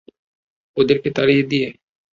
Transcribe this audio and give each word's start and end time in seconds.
ওদেরকে 0.77 1.09
তাড়িয়ে 1.17 1.43
দিয়ে? 1.51 1.67